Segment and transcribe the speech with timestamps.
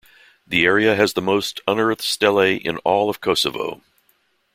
[0.47, 3.83] The area has the most unearthed stelae in all of Kosovo.